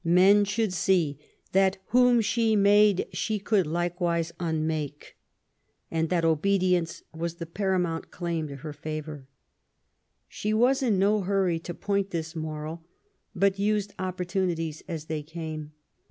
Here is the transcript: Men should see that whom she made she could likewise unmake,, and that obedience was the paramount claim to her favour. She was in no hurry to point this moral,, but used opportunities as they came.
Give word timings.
Men 0.03 0.45
should 0.45 0.73
see 0.73 1.19
that 1.51 1.77
whom 1.89 2.21
she 2.21 2.55
made 2.55 3.05
she 3.13 3.37
could 3.37 3.67
likewise 3.67 4.33
unmake,, 4.39 5.15
and 5.91 6.09
that 6.09 6.25
obedience 6.25 7.03
was 7.15 7.35
the 7.35 7.45
paramount 7.45 8.09
claim 8.09 8.47
to 8.47 8.55
her 8.55 8.73
favour. 8.73 9.27
She 10.27 10.55
was 10.55 10.81
in 10.81 10.97
no 10.97 11.21
hurry 11.21 11.59
to 11.59 11.75
point 11.75 12.09
this 12.09 12.35
moral,, 12.35 12.83
but 13.35 13.59
used 13.59 13.93
opportunities 13.99 14.81
as 14.87 15.05
they 15.05 15.21
came. 15.21 15.71